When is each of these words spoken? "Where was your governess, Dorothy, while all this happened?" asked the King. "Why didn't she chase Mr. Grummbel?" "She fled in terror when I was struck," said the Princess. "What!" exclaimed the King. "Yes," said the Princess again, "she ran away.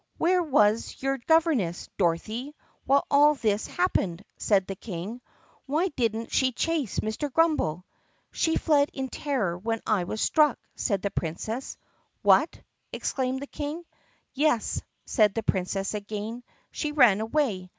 "Where 0.17 0.41
was 0.41 0.95
your 1.01 1.19
governess, 1.27 1.87
Dorothy, 1.99 2.55
while 2.85 3.05
all 3.11 3.35
this 3.35 3.67
happened?" 3.67 4.25
asked 4.39 4.65
the 4.67 4.73
King. 4.75 5.21
"Why 5.67 5.89
didn't 5.89 6.31
she 6.31 6.53
chase 6.53 7.01
Mr. 7.01 7.31
Grummbel?" 7.31 7.85
"She 8.31 8.55
fled 8.55 8.89
in 8.93 9.09
terror 9.09 9.55
when 9.55 9.79
I 9.85 10.05
was 10.05 10.19
struck," 10.19 10.57
said 10.75 11.03
the 11.03 11.11
Princess. 11.11 11.77
"What!" 12.23 12.59
exclaimed 12.91 13.43
the 13.43 13.45
King. 13.45 13.85
"Yes," 14.33 14.81
said 15.05 15.35
the 15.35 15.43
Princess 15.43 15.93
again, 15.93 16.41
"she 16.71 16.91
ran 16.91 17.21
away. 17.21 17.69